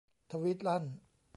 [0.31, 0.83] ทวีตลั่น